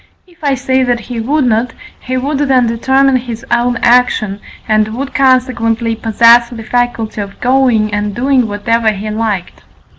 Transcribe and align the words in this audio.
If 0.25 0.43
I 0.43 0.55
say 0.55 0.81
that 0.81 0.99
he 1.01 1.19
would 1.19 1.45
not, 1.45 1.73
he 1.99 2.17
would 2.17 2.39
then 2.39 2.65
determine 2.65 3.17
his 3.17 3.45
own 3.51 3.77
action, 3.83 4.39
and 4.67 4.87
would 4.95 5.13
consequently 5.13 5.95
possess 5.95 6.49
the 6.49 6.63
faculty 6.63 7.21
of 7.21 7.39
going 7.39 7.93
and 7.93 8.15
doing 8.15 8.47
whatever 8.47 8.93
he 8.93 9.11
liked. 9.11 9.61